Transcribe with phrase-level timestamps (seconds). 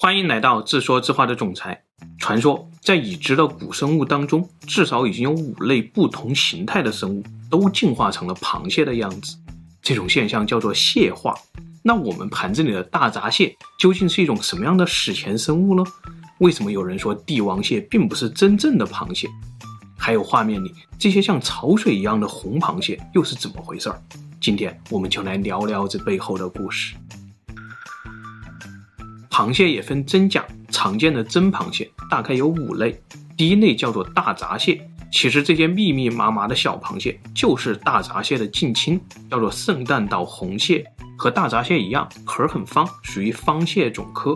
[0.00, 1.82] 欢迎来到自说自话的总裁。
[2.20, 9.36] 传说在已知的古生物当中，至少已经有五类不同形态的生物都进化成了螃蟹的样子。
[9.82, 11.34] 这种现象叫做蟹化。
[11.82, 15.82] 那我们盘子里的大闸蟹究竟是一种什么样的史前生物呢？
[16.38, 19.26] 为什么有人说帝王蟹并不是真正的螃蟹？
[19.98, 24.00] 还有画面里这些像潮水一样的红螃蟹又是怎么回事儿？
[24.40, 26.94] 今天我们就来聊聊这背后的故事。
[29.38, 33.00] 螃蟹也分真假，常见的真螃蟹大概有五类。
[33.36, 34.80] 第一类叫做大闸蟹，
[35.12, 40.84] 其实这些密密麻麻的小螃蟹就是大闸蟹的近亲，叫做圣诞岛红蟹，
[41.16, 44.34] 和大闸蟹一样，壳很方，属于方蟹总科。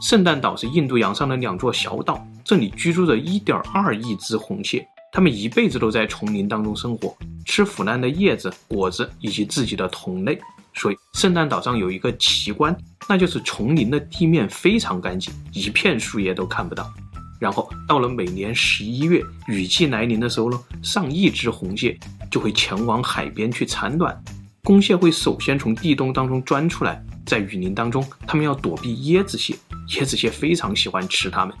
[0.00, 7.12] 圣诞岛是印度洋上的两座小岛，这里居住着一点二亿只红蟹，它们一辈子都在丛林当中生活，
[7.44, 10.38] 吃腐烂的叶子、果子以及自己的同类。
[10.74, 12.76] 所以，圣诞岛上有一个奇观，
[13.08, 16.92] 那就是丛林的地面非常干净，一片树叶都看不到。
[17.40, 21.98] 然后到了每年十一月雨季来临的时候呢，上亿只红蟹
[22.30, 24.18] 就会前往海边去产卵。
[24.62, 29.54] 公蟹会首先从地洞当中钻出来，在雨林当中，它们要躲避椰子蟹，
[29.90, 31.54] 椰子蟹非常喜欢吃它们。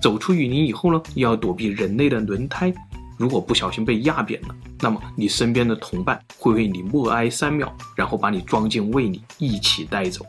[0.00, 2.72] 走出雨林以后呢，又要躲避人类的轮胎。
[3.22, 10.26] 如果不小心被压扁了，那么你身边的同伴会为你默哀三秒，然后把你装进胃里一起带走。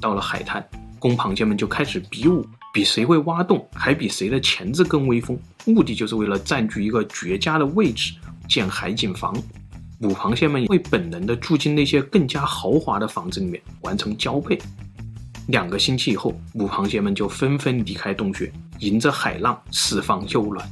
[0.00, 2.44] 到了海滩，公螃蟹们就开始比武，
[2.74, 5.38] 比谁会挖洞，还比谁的钳子更威风。
[5.64, 8.14] 目的就是为了占据一个绝佳的位置，
[8.48, 9.32] 建海景房。
[10.00, 14.58] 母螃蟹们会本能地住进那些更加豪华的房子里面，完成交配。
[15.46, 20.68] 两个星期以后，母螃蟹们就纷纷离开洞穴，迎着海浪释放幼卵。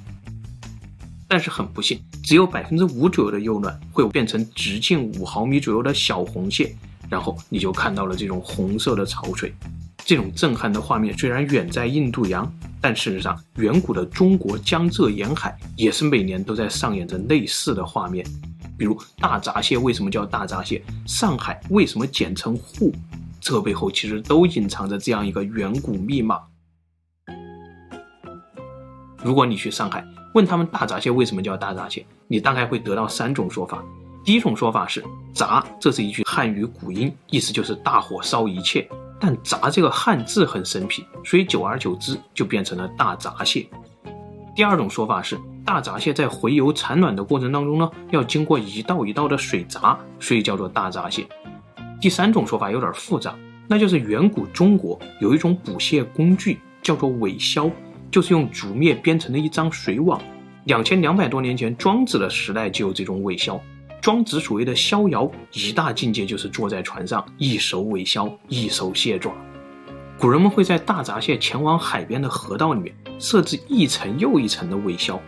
[1.31, 6.75] 但是很不幸，只有百分之五左右的幼卵会变成直径五毫米左右的小红蟹，
[7.09, 9.55] 然后你就看到了这种红色的潮水。
[10.05, 18.27] 这种震撼的画面虽然远在印度洋，但事实上，远古的中国江浙沿海也是每年都在上演着类似的画面。
[18.77, 20.83] 比如大闸蟹为什么叫大闸蟹？
[21.07, 22.93] 上海为什么简称沪？
[23.41, 26.41] 这背后其实都隐藏着这样一个远古密码。
[29.23, 30.05] 如果你去上海，
[30.35, 33.83] 问他们大闸蟹为什么叫大闸蟹，你大概会得到三种说法。
[34.23, 35.03] 第一种说法是
[35.33, 38.87] “闸”，这是一句汉语古音，意思就是大火烧一切。
[39.19, 43.67] 但“闸”这个汉字很生僻，所以久而久之就变成了大闸蟹。
[44.55, 51.27] 第二种说法是大闸蟹在洄游产卵的过程当中呢，要经过一道一道的水闸，所以叫做大闸蟹。
[52.01, 53.35] 第三种说法有点复杂，
[53.67, 57.71] 那就是远古中国有一种捕蟹工具叫做苇箫。
[58.11, 60.21] 就是用竹篾编成的一张水网。
[60.65, 63.61] 两千两百多年前，庄子的时代就有这种苇箫。
[64.01, 69.33] 庄子所谓的逍遥，一大境界就是坐在船上，一手苇箫，一手蟹爪。
[70.19, 75.19] 古人们会在大闸蟹前往海边的河道里面设置一层又一层的苇箫，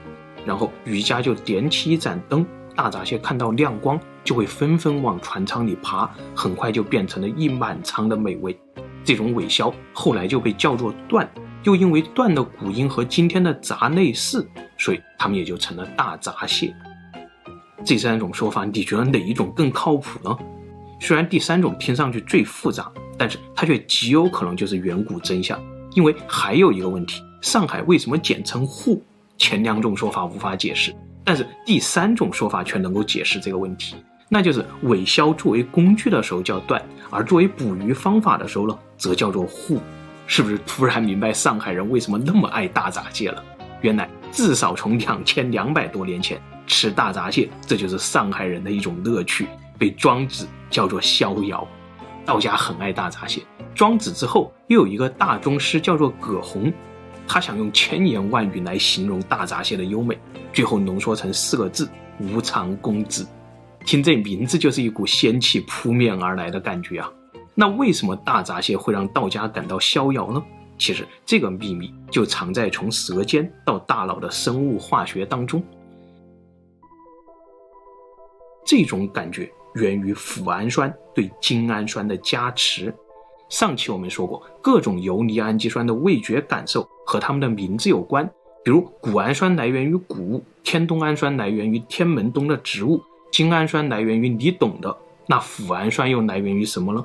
[0.45, 8.59] 然后渔家就点起一盏灯，大闸蟹看到亮光就会纷纷往船舱里爬，很快就变成了一满舱的美味。
[9.05, 11.29] 这种苇箫后来就被叫做段。
[11.63, 16.75] 又因为“段”的古音和今天的“闸”类似，所以他们也就成了大闸蟹。
[17.85, 20.37] 这三种说法，你觉得哪一种更靠谱呢？
[21.01, 25.61] 虽然第三种听上去最复杂，但是它却极有可能就是远古真相。
[25.95, 29.03] 因为还有一个问题：上海为什么简称沪？
[29.37, 33.97] 前两种说法无法解释，但是第三种说法却能够解释这个问题，
[34.29, 36.81] 那就是苇箫作为工具的时候叫段，
[37.11, 39.81] 而作为捕鱼方法的时候呢，则叫做沪。
[40.27, 43.43] 是不是突然明白上海人为什么那么爱大闸蟹了？
[43.81, 49.47] 原来至少从两千两百多年前吃大闸蟹，这就是上海人的一种乐趣，
[49.77, 51.67] 被庄子叫做逍遥。
[52.25, 53.43] 道家很爱大闸蟹，
[53.75, 56.73] 庄子之后又有一个大宗师叫做葛洪，
[57.27, 60.17] 他想用千言万语来形容大闸蟹的优美，
[60.53, 61.91] 最后浓缩成四个字：
[62.21, 63.27] 无偿公子。
[63.85, 67.11] 听这名字就是一股仙气扑面而来的感觉啊！
[67.55, 70.43] 那为什么大闸蟹会让道家感到逍遥呢？
[70.79, 75.63] 其实这个秘密就藏在从舌尖到大脑的生物化学当中。
[78.65, 82.93] 这种感觉源于脯氨酸对精氨酸的加持。
[83.49, 88.27] 上期我们说过，各种游离氨基酸的味觉感受和它们的名字有关，
[88.65, 93.01] 比如谷氨酸来源于谷物，天冬氨酸来源于天门冬的植物，
[93.31, 94.97] 精氨酸来源于你懂的。
[95.27, 97.05] 那脯氨酸又来源于什么呢？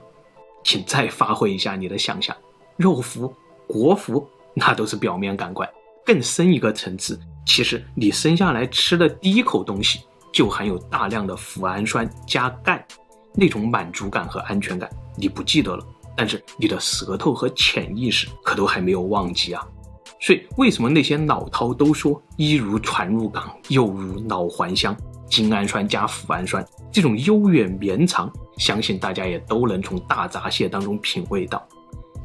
[0.67, 2.35] 请再发挥一下你的想象，
[2.75, 3.31] 肉脯、
[3.65, 5.67] 国服，那都是表面感官。
[6.05, 10.01] 更深一个层次，其实你生下来吃的第一口东西
[10.33, 12.85] 就含有大量的脯氨酸加钙，
[13.33, 15.87] 那种满足感和安全感，你不记得了，
[16.17, 19.65] 但是你的舌头和潜意识可都还没有忘记啊。
[20.19, 24.93] 所以，为什么那些老饕都说一如船入港，又如老还乡？
[25.29, 31.65] 精氨酸加脯氨酸这种悠远绵长，相信大家也都能从大闸蟹当中品味到。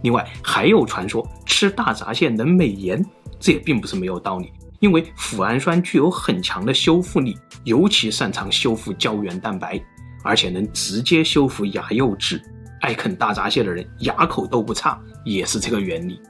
[0.03, 3.05] 另外，还有传说吃大闸蟹能美颜，
[3.39, 4.53] 这也并不是没有道理。
[4.81, 9.81] 因为脯氨酸具有很强的修复力，尤其擅长修复胶原蛋白，
[10.25, 12.43] 而且能直接修复牙釉质。
[12.81, 16.21] 爱啃大闸蟹的人牙口都不差，也是这个原理。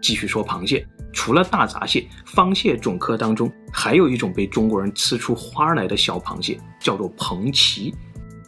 [0.00, 7.92] 继续说螃蟹，除了大闸蟹，方蟹种科当中还有一种被中国人吃出花来的小螃蟹，叫做蟛蜞。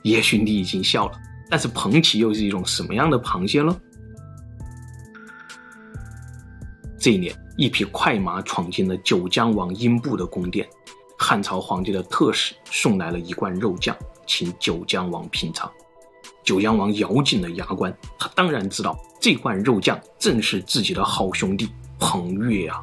[0.02, 1.18] 也许你已经笑了，
[1.48, 3.76] 但是蟛蜞又是一种什么样的螃蟹呢？
[6.98, 10.68] 这一年，一匹快马闯进了九江王英布的宫殿，
[11.18, 13.96] 汉朝皇帝的特使送来了一罐肉酱，
[14.26, 15.70] 请九江王品尝。
[16.44, 21.68] 九江王咬紧了牙关，他当然知道这罐肉酱正是自己的好兄弟
[21.98, 22.82] 彭越啊！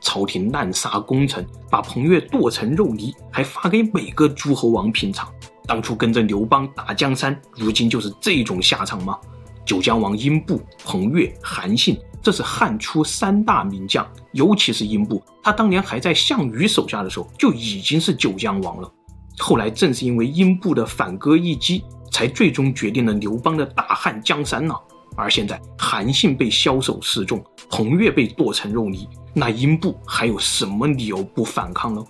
[0.00, 5.32] 朝廷滥杀功臣，把彭越剁成肉泥，还发给每个诸侯王品尝。
[5.66, 9.18] 当初跟着刘邦打江山，如今就是这种下场吗？
[9.64, 18.92] 九江王英布、彭越、韩信，这是汉初三大名将，尤其是英布，他当年还在项羽手下的时候就已经是九江王了。
[19.38, 21.84] 后来正是因为英布的反戈一击。
[22.16, 24.74] 才最终决定了刘邦的大汉江山呢。
[25.16, 32.02] 而现在韩信被枭首示众，彭越被剁成肉泥，那英布还有什么理由不反抗呢？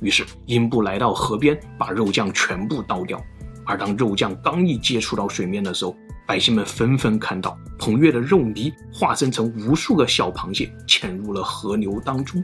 [0.00, 3.22] 于是英布来到河边，把肉酱全部倒掉。
[3.64, 5.96] 而当肉酱刚一接触到水面的时候，
[6.26, 12.42] 百姓们纷纷看到彭越的肉泥化身成无数个小螃蟹，潜入了河流当中。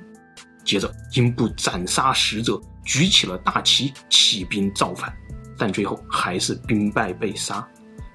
[0.65, 5.13] 接着英布斩杀使者，举起了大旗，起兵造反。
[5.57, 7.67] 但最后还是兵败被杀。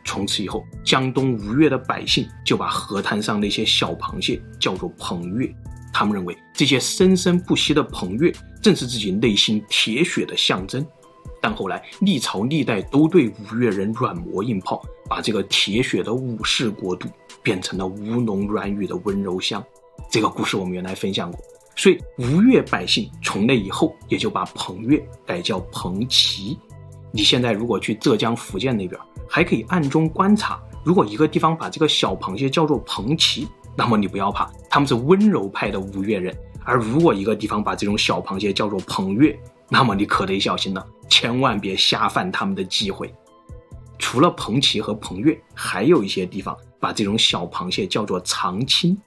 [0.03, 5.47] 从此以后，江东吴越的百姓就把河滩上那些小螃蟹叫做彭越。
[5.93, 8.31] 他们认为这些生生不息的彭越
[8.61, 10.85] 正是自己内心铁血的象征。
[11.41, 17.07] 但后来历朝历代都对吴越人软磨硬泡，把这个铁血的武士国度
[17.41, 19.63] 变成了吴侬软语的温柔乡。
[20.09, 21.39] 这个故事我们原来分享过，
[21.75, 26.57] 所以吴越百姓从那以后也就把彭越改叫彭齐。
[27.11, 30.61] 你现在如果去浙江、福建那边，还可以暗中观察。
[30.83, 36.33] 如果一个地方把这个小螃蟹叫做彭齐，那么你不要怕，他们是温柔派的吴越人；
[36.63, 39.37] 而如果一个地方把这种小螃蟹叫做彭越，
[39.69, 43.13] 那么你可得小心了，千万别瞎犯他们的忌讳。
[43.97, 48.97] 除了彭蜞和彭越，还有一些地方把这种小螃蟹叫做长青，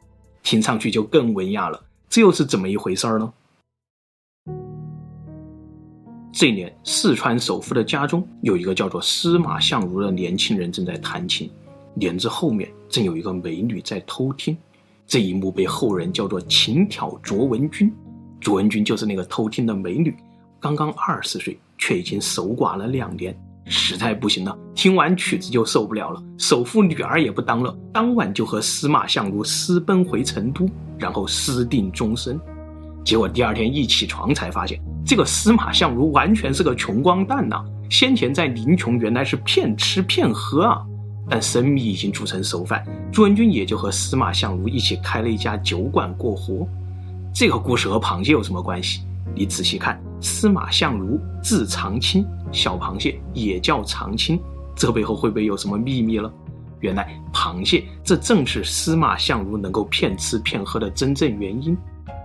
[0.43, 1.83] 听上去就更文雅了。
[2.09, 3.33] 这又是怎么一回事儿呢？
[6.33, 11.51] 这一年，四川首富的家中有一个叫做司马相如的年轻人正在弹琴，
[11.97, 14.57] 帘子后面正有一个美女在偷听。
[15.07, 17.93] 这一幕被后人叫做“琴挑卓文君”，
[18.41, 20.15] 卓文君就是那个偷听的美女。
[20.59, 30.69] 刚刚二十岁，却已经守寡了两年，实在不行了，听完曲子就受不了了，首富女儿也不当了，当晚就和司马相如私奔回成都，
[30.99, 32.41] 然后私定终身。
[33.05, 34.81] 结果第二天一起床才发现。
[35.05, 40.81] 这个司马相如完全是个穷光蛋呐、先前在临邛原来是骗吃骗喝啊，
[41.29, 46.67] 但生米已经煮成熟饭，朱文君也就和司马相如一起开了一家酒馆过活。
[47.35, 49.03] 这个故事和螃蟹有什么关系？
[49.35, 54.39] 你仔细看，司马相如字长卿，小螃蟹也叫长卿，
[54.77, 56.31] 这背后会不会有什么秘密了？
[56.81, 61.77] 原来螃蟹这正是司马相如能够骗吃骗喝的真正原因。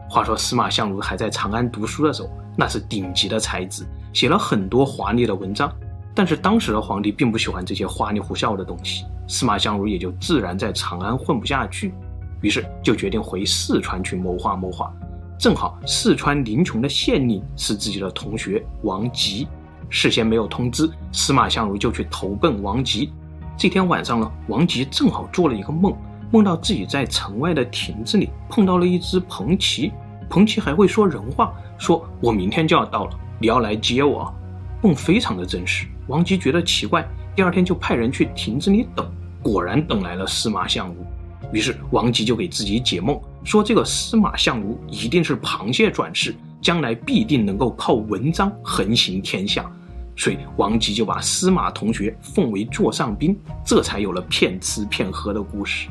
[0.09, 5.71] 话说司马相如还在长安读书的时候，那是顶级的才子，写了很多华丽的文章。
[6.17, 11.93] 但是当时的皇帝并不喜欢这些花里胡哨的东西，司马相如也就自然在长安混不下去，
[12.41, 14.91] 于是就决定回四川去谋划谋划。
[15.37, 19.47] 正好四川临邛的县令是自己的同学王吉，
[19.89, 23.13] 事先没有通知，司马相如就去投奔王吉。
[23.55, 25.95] 这天晚上呢，王吉正好做了一个梦。
[26.31, 29.91] 梦到自己在城外的亭子里碰到了一只彭蜞，
[30.27, 34.33] 彭蜞还会说人话，说我明天就要到了，你要来接我。
[34.81, 39.09] 梦非常的真实，王吉觉得奇怪，第二天就派人去亭子里等，
[39.41, 40.95] 果然等来了司马相如。
[41.53, 49.69] 于是王吉就给自己解梦，说这个司马相如一定是螃蟹转世，将来必定能够靠文章横行天下，
[50.15, 55.89] 所以王吉就把司马同学奉为座上宾，这才有了骗吃骗喝的故事。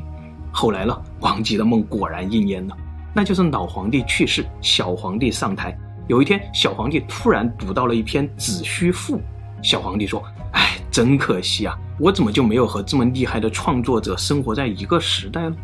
[0.51, 2.75] 后来呢，王吉的梦果然应验了，
[3.13, 5.77] 那就是老皇帝去世，小皇帝上台。
[6.07, 9.17] 有一天，小皇帝突然读到了一篇《子虚赋》，
[9.67, 10.23] 小皇帝说
[10.55, 15.55] ：“哎，真可惜啊，我怎么就没有和这么厉害的创作者生活在一个时代呢？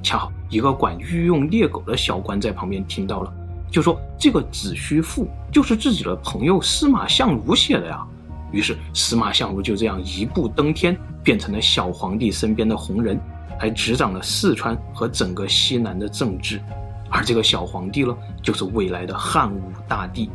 [0.00, 3.34] 恰好一个管御用猎狗的小官在旁边听到了，
[3.68, 8.00] 就说这个《子虚赋》就是自己的朋友司马相如写的呀。
[8.52, 13.20] 于是司马相如就这样一步登天，变成了小皇帝身边的红人，
[13.58, 16.62] 还执掌了四川和整个西南的政治。
[17.10, 20.30] 而这个小皇帝呢，就是未来的汉武大帝。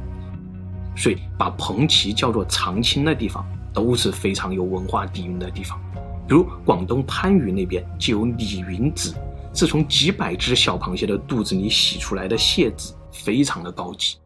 [0.96, 5.80] 所以把彭齐叫做长青的地方，都是非常有文化底蕴的地方。
[6.28, 9.14] 比如广东番禺那边就有李云子，
[9.54, 14.18] 是从几百只小螃蟹的肚子里洗出来的蟹子，非常的高级。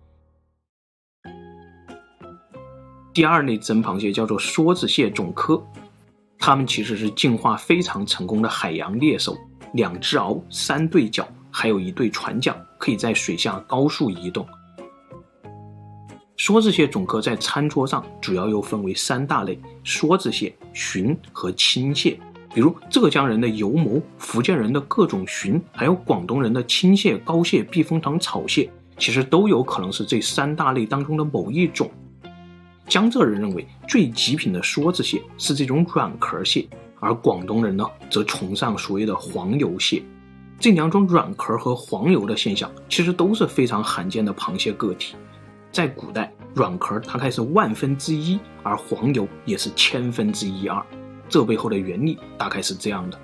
[3.14, 5.60] 第二类真螃蟹叫做梭子蟹种科，
[6.38, 9.36] 它们其实是进化非常成功的海洋猎手，
[9.74, 14.48] 两只螯，三对脚，还有一对船桨，可以在水下高速移动。
[16.38, 22.20] 梭子蟹种科在餐桌上主要又分为三大类：梭子蟹、鲟和青蟹。
[22.54, 31.90] 比如浙江人的油鰾、福建人的各种鲟，还有广东人的青蟹、膏蟹、避风塘草蟹，其实都有可能是这三大类当中的某一种。
[32.88, 36.68] 江浙人认为最极品的梭子蟹是这种软壳蟹，
[37.00, 40.04] 而广东人呢则崇尚所谓的黄油蟹。
[40.60, 45.16] 这两种软壳和黄油的现象其实都是非常罕见的螃蟹个体。
[45.72, 50.84] 在古代，软壳大概是万分之一，而黄油也是千分之一二。
[51.30, 53.20] 这背后的原理大概是这样的：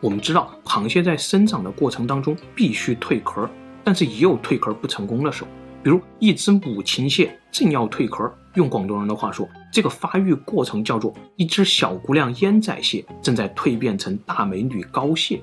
[0.00, 3.48] 我们知道，螃蟹在生长的过程当中必须蜕壳，
[3.84, 5.50] 但是也有蜕壳不成功的时候。
[5.84, 15.42] 比如一只母青蟹正要蜕壳，用广东人的话说，这个发育过程叫做一只小姑娘烟仔蟹正在蜕变成大美女膏蟹。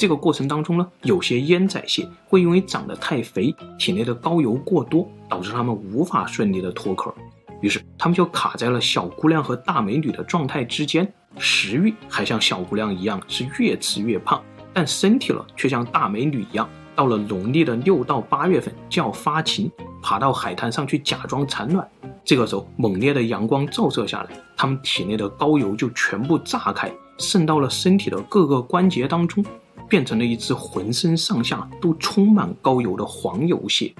[0.00, 7.14] 这个过程当中呢，有些烟仔蟹会因为长得太肥，体内的膏油过多，导致它们无法顺利的脱壳，
[7.60, 14.42] 于是它们就卡在了小姑娘和大美女的状态之间，食欲还像小姑娘一样是越吃越胖，
[14.72, 16.66] 但身体了却像大美女一样。
[16.96, 21.86] 到了农历的六到八月份就要发情，爬到海滩上去假装产卵。
[22.24, 29.44] 这个时候，猛烈的阳光照射下来，它们体内的膏油就全部炸开，渗到了身体的各个关节当中，
[29.90, 33.92] 变成了一只浑身上下都充满膏油的黄油蟹。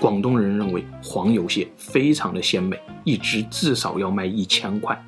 [0.00, 4.98] 广东人认为黄油蟹非常的鲜美，一只至少要卖一千块。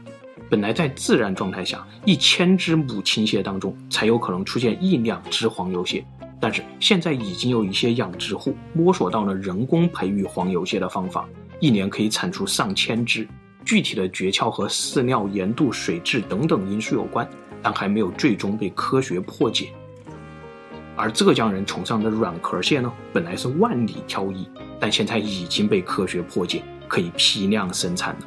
[0.51, 6.05] 本来在自然状态下，一千只母青蟹当中才有可能出现一两只黄油蟹。
[6.39, 11.27] 但是现在已经有一些养殖户摸索到了人工培育黄油蟹的方法，
[11.61, 13.27] 一年可以产出上千只。
[13.65, 17.29] 具体的诀窍和饲料、盐度、水质等等因素有关，
[17.63, 19.69] 但还没有最终被科学破解。
[21.01, 24.47] 而浙江人崇尚的软壳蟹呢，本来是万里挑一，
[24.79, 28.21] 但现在已经被科学破解，可以批量生产了。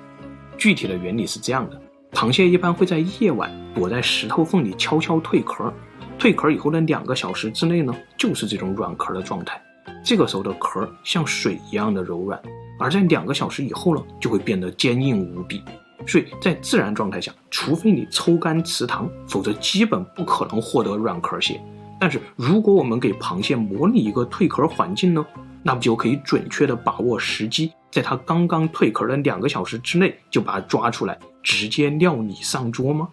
[0.57, 1.79] 具体的原理是这样的：
[2.13, 5.71] 螃蟹一般会在夜晚躲在石头缝里悄悄蜕壳。
[6.17, 9.61] 蜕壳以后的两个小时之内呢，就是这种软壳的状态。
[10.03, 12.41] 这个时候的壳像水一样的柔软，
[12.79, 15.61] 而在两个小时以后呢，就会变得坚硬无比。
[16.07, 21.61] 所以在自然状态下，除非你抽干池塘，否则基本不可能获得软壳蟹。
[22.03, 25.25] 但是如果我们给螃蟹模拟一个蜕壳环境呢，
[25.63, 33.07] 那不就可以准确的把握时机，在它刚刚蜕壳的两个小时之内就把它抓出来，直接料理上桌吗？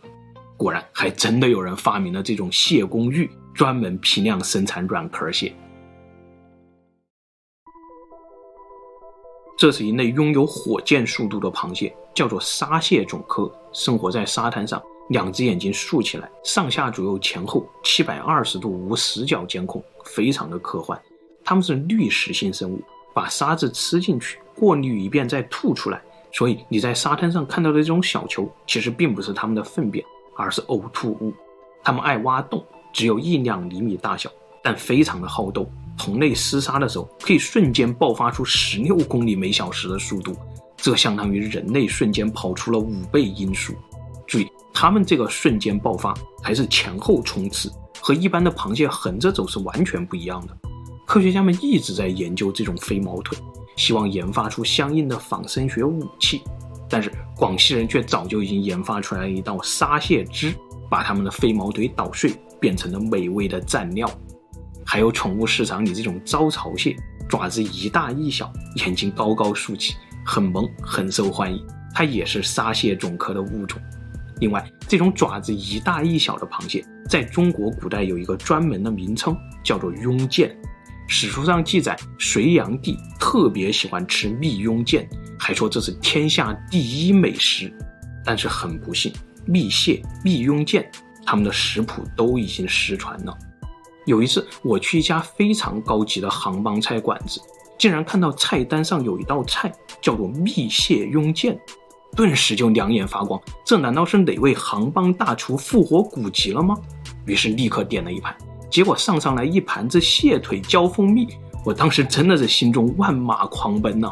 [0.57, 5.55] 果然，还真的有人发明了这种蟹公寓，专门批量生产软壳蟹。
[9.57, 21.01] 这是一类拥有火箭速度的螃蟹，叫做沙蟹种科，生活在沙滩上，两只眼睛竖起来，上下左右前后七百二十度无死角监控，非常的科幻。
[21.45, 22.83] 它们是滤食性生物，
[23.15, 26.03] 把沙子吃进去，过滤一遍再吐出来，
[26.33, 30.05] 所以你在沙滩上看到的这种小球，其实并不是它们的粪便。
[30.37, 31.35] 而是呕吐物，
[31.83, 32.65] 它们爱挖洞，
[32.95, 34.31] 只有一两厘米大小，
[34.63, 35.71] 但非常的好斗。
[35.99, 40.35] 同类厮杀的时候，可以瞬间爆发出十六公里每小时的速度，
[40.79, 43.75] 这相当于人类瞬间跑出了五倍音速。
[44.27, 50.57] 注意，它们这个瞬间爆发还是前后冲刺，和一般的螃蟹横着走是完全不一样的。
[51.07, 53.37] 科学家们一直在研究这种飞毛腿，
[53.77, 56.41] 希望研发出相应的仿生学武器。
[56.89, 60.55] 但是广西人却早就已经研发出来一道沙蟹汁，
[60.89, 64.11] 把它们的飞毛腿捣碎，变成了美味的蘸料。
[64.85, 66.97] 还有宠物市场里这种招潮蟹，
[67.29, 71.65] 爪子一大一小，眼睛高高竖起，很萌，很受欢迎。
[71.95, 73.81] 它也是沙蟹种科的物种。
[74.41, 80.57] 另外，这种爪子一大一小的螃蟹，在中国古代有一个专门的名称，叫做庸剑。
[81.07, 87.73] 史书上记载，隋炀帝特别喜欢吃蜜雍剑，还说这是天下第一美食。
[88.25, 89.13] 但是很不幸，
[89.45, 90.91] 蜜蟹、蜜雍剑，
[91.27, 93.37] 他们的食谱都已经失传了。
[94.07, 97.41] 有一次，我去一家非常高级的杭帮菜馆子，
[97.79, 101.59] 竟然看到菜单上有一道菜叫做蜜蟹雍剑，
[102.17, 103.41] 顿时就两眼发光。
[103.65, 106.77] 这难道是哪位杭帮大厨复活古籍了吗？
[107.27, 108.37] 于是立刻点了一盘，
[108.71, 111.29] 结果上上来一盘子蟹腿浇蜂蜜，
[111.65, 114.11] 我当时真的是心中万马狂奔呐、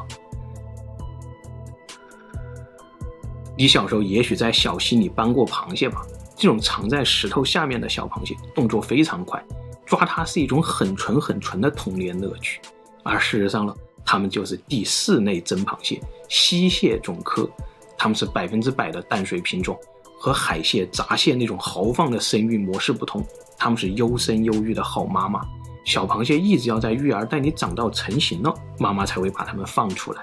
[3.56, 6.02] 你小时候也许在小溪里搬过螃蟹吧？
[6.36, 9.42] 这种藏在石头下面的小螃蟹，动作非常快，
[9.84, 12.60] 抓它是一种很纯很纯的童年乐趣。
[13.02, 13.74] 而事实上呢，
[14.04, 17.50] 它们就是第四类真螃蟹——溪蟹种科，
[17.98, 19.78] 它们是百分之百的淡水品种。
[20.20, 23.24] 和海蟹、闸蟹那种豪放的生育模式不同，
[23.56, 25.40] 它们是优生优育的好妈妈。
[25.84, 30.22] 小螃蟹一直要在育儿袋里长到成型了，妈妈才会把它们放出来。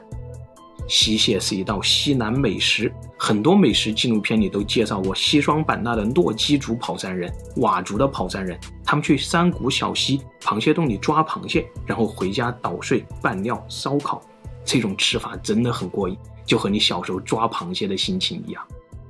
[0.88, 14.22] 溪蟹是一道西南美食，很多美食纪录片里都介绍过西双版纳的诺基族跑山人、佤族的跑山人，他们去山谷小溪、螃蟹洞里抓螃蟹，然后回家捣碎、拌料、烧烤。
[14.66, 18.66] 这种吃法真的很过瘾，就和你小时候抓螃蟹的心情一样。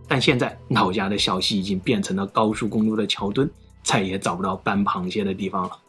[0.08, 3.50] 但现在老家的小溪已经变成了高速公路的桥墩，
[3.84, 5.80] 再也找不到搬螃蟹的地方了。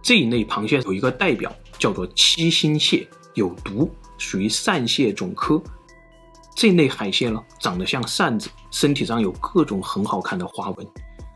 [0.00, 5.60] 这一类螃蟹有一个代表叫做七星蟹，有毒，属于扇蟹种科。
[6.54, 10.86] 这类海蟹呢，长得像扇子，身体上有各种很好看的花纹。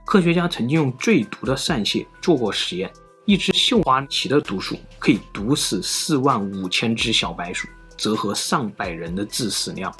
[0.04, 2.90] 科学家曾经用最毒的扇蟹做过实验，
[3.24, 7.68] 一只绣花旗的毒素可以毒死四万五千只小白鼠。
[7.94, 9.94] 折合上百人的致死量，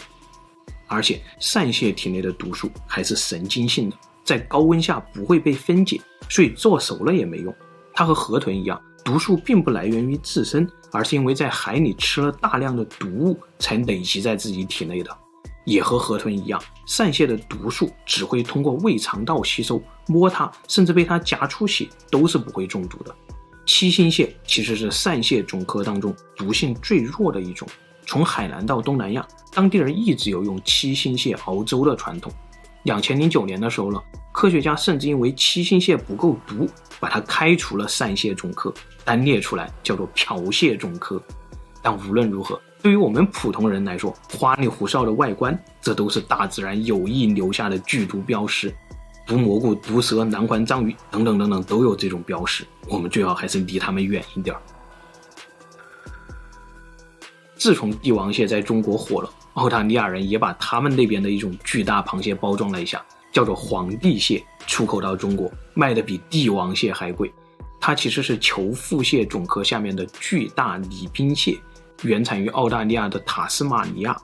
[0.88, 7.55] 而且扇蟹体内的毒素还是神经性的，在高温下不会被分解，所以做熟了也没用。
[7.93, 15.17] 它和河豚一样，毒素并不来源于自身，而是因为在海里吃了大量的毒物才累积在自己体内的。
[15.64, 23.15] 也和河豚一样，散蟹的毒素只会通过胃肠道吸收，摸它甚至被它夹出血都是不会中毒的。
[23.65, 27.67] 七星蟹其实是散蟹种科当中毒性最弱的一种。
[28.04, 32.32] 从海南到东南亚，当地人一直有用七星蟹熬粥的传统。
[32.82, 41.23] 两千零九年的时候呢，科学家甚至因为七星蟹不够毒，把它开除了散蟹种科，单列出来叫做瓢蟹种科。
[41.80, 48.75] 但无论如何，对于我们普通人来说，花里胡哨的外观，这都是大自然有意留下的剧毒标识。
[49.25, 54.54] 毒蘑菇、毒蛇、南环章鱼等等等等都有这种标识，我们最好还是离它们远一点。
[57.54, 67.32] 自从帝王蟹在中国火了，澳大利亚人也把他们那边的一种巨大螃蟹包装了一下，叫做皇帝蟹，出口到中国卖的比帝王蟹还贵。
[67.80, 71.56] 它其实是球腹蟹种科下面的巨大礼宾蟹，
[72.02, 74.17] 原产于澳大利亚的塔斯马尼亚。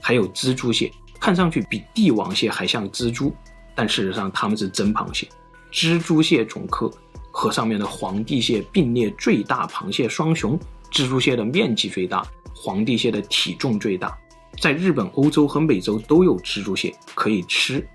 [0.00, 0.90] 还有蜘蛛蟹，
[1.20, 3.34] 看上去比帝王蟹还像蜘蛛，
[3.74, 5.28] 但事实上它们是真螃蟹。
[5.70, 6.90] 蜘蛛蟹种科
[7.30, 10.58] 和上面的皇帝蟹并列最大螃蟹双雄。
[10.90, 14.18] 蜘蛛蟹的面积最大，皇帝蟹的体重最大，
[14.58, 17.86] 在日本、欧洲和美洲都有蜘蛛蟹可以吃。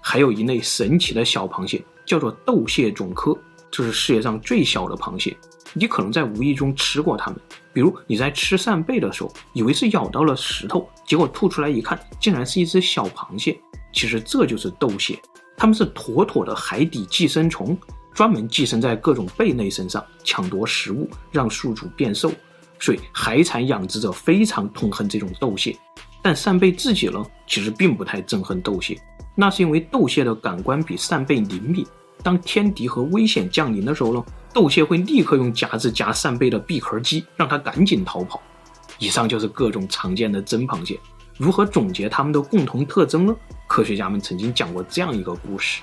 [0.00, 3.38] 还有一类神奇的小螃蟹，叫做豆蟹种科，
[3.70, 5.36] 这是世界上最小的螃蟹。
[5.72, 7.40] 你可能在无意中吃过它们，
[7.72, 13.60] 比如你在吃扇贝的时候，以为是咬到了石头，结果吐出来一看，竟然是一只小螃蟹。
[13.92, 15.20] 其实这就是豆蟹，
[15.56, 17.76] 它们是妥妥的海底寄生虫。
[18.12, 22.30] 专门寄生在各种贝类身上，抢夺食物，让宿主变瘦，
[22.80, 25.76] 所以海产养殖者非常痛恨这种豆蟹。
[26.20, 29.00] 但扇贝自己呢，其实并不太憎恨豆蟹，
[29.36, 31.86] 那是因为豆蟹的感官比扇贝灵敏。
[32.22, 38.40] 当天敌和危险降临的时候呢，斗蟹会立刻用夹子夹扇贝的闭壳肌，让它赶紧逃跑。
[38.98, 40.98] 以上就是各种常见的真螃蟹。
[41.38, 43.34] 如何总结它们的共同特征呢？
[43.66, 45.82] 科学家们曾经讲过这样一个故事。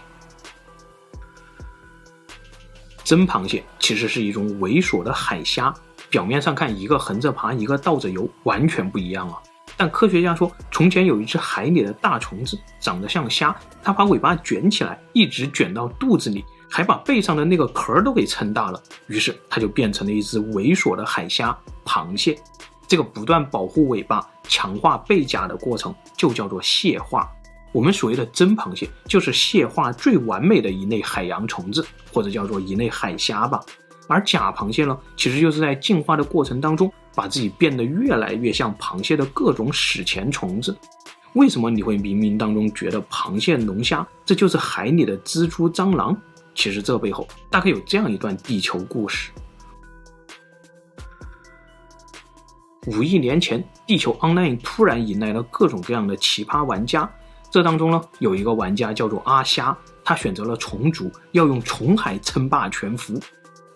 [3.04, 5.74] 真螃蟹其实是一种猥琐的海虾，
[6.10, 9.42] 表面上看一个横着爬，一个倒着游，完全不一样啊。
[9.76, 22.38] 但科学家说，从前有一只海里的大虫子，长得像虾，它把尾巴卷起来，一直卷到肚子里，还把背上的那个壳都给撑大了，于是它就变成了一只猥琐的海虾——螃蟹。
[22.88, 27.30] 这个不断保护尾巴、强化背甲的过程，就叫做蟹化。
[27.74, 33.62] 我们所谓的真螃蟹，就是蟹化最完美的一类海洋虫子，或者叫做一类海虾吧。
[34.08, 40.76] 而假螃蟹呢，其实就是在进化的过程当中，把自己变得越来越像螃蟹的各种史前虫子。
[41.34, 46.16] 为什么你会冥冥当中觉得螃蟹、龙虾这就是海里的蜘蛛、蟑螂？
[46.58, 49.32] 其实这背后大概有这样一段地球故事：
[52.88, 57.08] 五亿年前，地球 Online 突然迎来了各种各样的奇葩玩家。
[57.52, 63.20] 这当中呢，有一个玩家叫做阿虾，他选择了虫族，要用虫海称霸全服。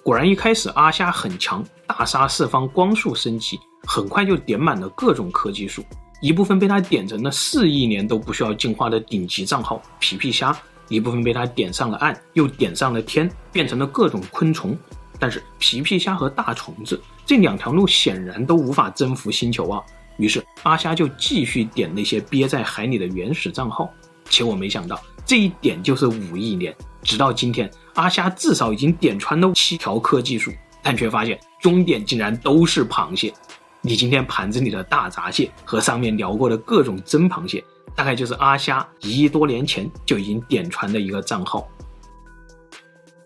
[0.03, 5.83] 果然，一开始阿虾很强，大杀四方，光速升级，很快就点满了各种科技树。
[6.19, 10.55] 一部分被他点成了四亿年都不需要进化的顶级账号皮皮虾，
[10.91, 14.77] 一部分被他点上了岸，又点上了天，变成了各种昆虫。
[15.17, 19.81] 但是皮皮虾和大虫子这两条路显然都无法征服星球啊。
[20.17, 23.89] 于是阿虾就继续点那些憋在海里的原始账号，
[24.29, 26.75] 且我没想到这一点就是五亿年。
[27.03, 30.51] 直到今天，阿虾至少已经点穿了七条科技树，
[30.83, 33.33] 但却发现终点竟然都是螃蟹。
[33.81, 37.63] 你今天盘子里的大闸蟹和上面聊过的各种真螃蟹，
[37.95, 41.67] 大概就是阿虾一亿多年前就已经点穿的一个账号。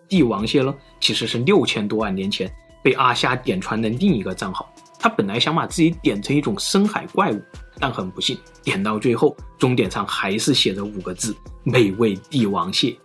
[0.08, 2.52] 帝王蟹呢，其实是六千多万年前
[2.84, 4.72] 被阿虾点穿的另一个账号。
[5.00, 7.42] 他本来想把自己点成一种深海怪物，
[7.80, 12.98] 但很不幸，点到最后终点上还是写着五个字：美味帝王蟹。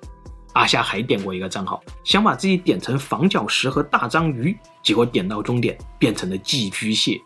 [0.54, 7.20] 阿虾还点过一个账号，想把自己点成防角石和大章鱼，结果点到终点变成了寄居蟹。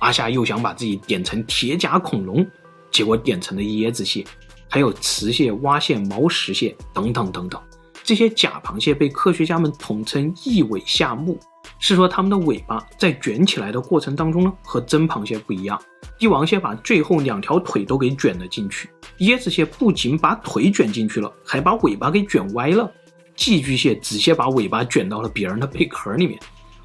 [0.00, 2.46] 阿虾又想把自己点成铁甲恐龙，
[2.90, 4.24] 结果点成了椰子蟹，
[4.68, 7.60] 还有雌蟹、蛙蟹、毛石蟹等等等等。
[8.02, 11.38] 这些假螃蟹被科学家们统称异尾下目，
[11.78, 15.80] 是说它们的尾巴在卷起来的过程当中呢，和真螃蟹不一样。
[16.18, 18.88] 帝王蟹把最后两条腿都给卷了进去，
[19.20, 22.90] 椰子蟹不仅把腿卷进去了，还把尾巴给卷歪了。
[23.36, 26.38] 寄居蟹直接把尾巴卷到了别人的贝壳里面，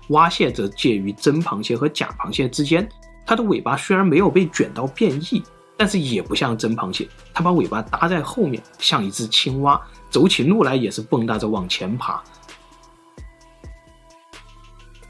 [0.09, 2.87] 蛙蟹则介于真螃蟹和假螃蟹之间。
[3.25, 5.43] 它的尾巴虽然没有被卷到变异，
[5.77, 12.23] 但是也不像真螃蟹，它把尾巴搭在后面，像一只青蛙，走起路来也是蹦跶着往前爬。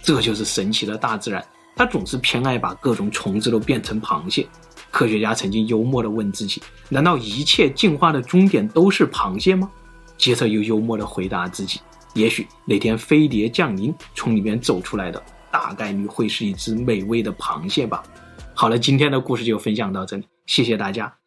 [0.02, 1.44] 这就是神奇的大自然，
[1.76, 4.48] 它总是偏爱把各种虫子都变成螃蟹。
[4.92, 9.70] 科学家曾经幽默地问自己：难道一切进化的终点都是螃蟹吗？
[10.18, 11.82] 接着又幽默地回答自己：
[12.14, 15.22] 也许哪天飞碟降临，从里面走出来的。
[15.52, 18.04] 大概率会是一只美味的螃蟹吧。
[18.54, 21.18] 好了，今天的故事就分享到这里，谢谢大家。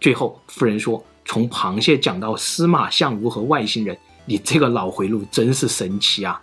[0.00, 6.42] 最后，夫人说：“从螃蟹讲到司马相如和外星人，你这个脑回路真是神奇啊！”